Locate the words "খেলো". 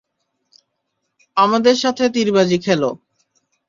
2.57-2.89